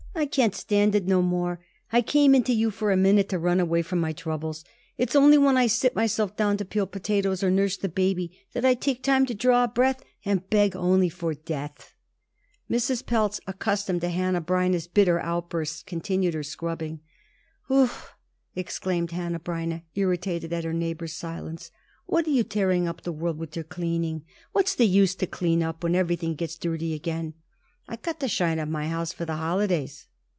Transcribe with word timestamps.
"I 0.13 0.25
can't 0.27 0.53
stand 0.53 0.93
it 0.93 1.07
no 1.07 1.23
more. 1.23 1.61
I 1.91 2.03
came 2.03 2.35
into 2.35 2.53
you 2.53 2.69
for 2.69 2.91
a 2.91 2.97
minute 2.97 3.27
to 3.29 3.39
run 3.39 3.59
away 3.59 3.81
from 3.81 3.97
my 3.99 4.13
troubles. 4.13 4.63
It's 4.95 5.15
only 5.15 5.35
when 5.35 5.57
I 5.57 5.65
sit 5.65 5.95
myself 5.95 6.37
down 6.37 6.57
to 6.57 6.65
peel 6.65 6.85
potatoes 6.85 7.41
or 7.43 7.49
nurse 7.49 7.75
the 7.75 7.89
baby 7.89 8.37
that 8.53 8.63
I 8.63 8.75
take 8.75 9.01
time 9.01 9.25
to 9.27 9.33
draw 9.33 9.63
a 9.63 9.67
breath, 9.67 10.03
and 10.23 10.47
beg 10.47 10.75
only 10.75 11.09
for 11.09 11.33
death." 11.33 11.95
Mrs. 12.69 13.03
Pelz, 13.03 13.39
accustomed 13.47 14.01
to 14.01 14.09
Hanneh 14.09 14.41
Breineh's 14.45 14.85
bitter 14.85 15.19
outbursts, 15.19 15.81
continued 15.81 16.35
her 16.35 16.43
scrubbing. 16.43 16.99
"Ut!" 17.71 17.89
exclaimed 18.55 19.09
Hanneh 19.11 19.39
Breineh, 19.41 19.81
irritated 19.95 20.53
at 20.53 20.65
her 20.65 20.73
neighbor's 20.73 21.13
silence, 21.13 21.71
"what 22.05 22.27
are 22.27 22.31
you 22.31 22.43
tearing 22.43 22.87
up 22.87 23.01
the 23.01 23.11
world 23.13 23.39
with 23.39 23.55
your 23.55 23.65
cleaning? 23.65 24.23
What's 24.51 24.75
the 24.75 24.85
use 24.85 25.15
to 25.15 25.25
clean 25.25 25.63
up 25.63 25.83
when 25.83 25.95
everything 25.95 26.29
only 26.31 26.35
gets 26.35 26.59
dirty 26.59 26.93
again?" 26.93 27.33
"I 27.89 27.95
got 27.95 28.19
to 28.19 28.27
shine 28.27 28.59
up 28.59 28.69
my 28.69 28.87
house 28.87 29.11
for 29.11 29.25
the 29.25 29.37
holidays." 29.37 30.05